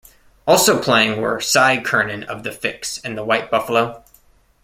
Also 0.47 0.81
playing 0.81 1.21
were 1.21 1.39
Cy 1.39 1.77
Curnin 1.79 2.23
of 2.23 2.41
The 2.41 2.49
Fixx, 2.49 2.99
and 3.05 3.15
The 3.15 3.23
White 3.23 3.51
Buffalo. 3.51 4.03